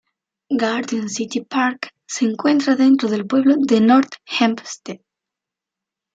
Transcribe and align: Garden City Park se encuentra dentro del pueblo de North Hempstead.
Garden 0.59 1.09
City 1.09 1.41
Park 1.43 1.91
se 2.07 2.25
encuentra 2.25 2.73
dentro 2.75 3.07
del 3.07 3.27
pueblo 3.27 3.55
de 3.59 3.81
North 3.81 4.15
Hempstead. 4.25 4.99